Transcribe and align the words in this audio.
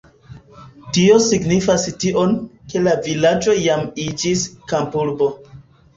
Tio 0.97 1.17
signifis 1.25 1.85
tion, 2.03 2.33
ke 2.73 2.83
la 2.87 2.95
vilaĝo 3.09 3.55
jam 3.67 3.85
iĝis 4.09 4.47
kampurbo. 4.73 5.29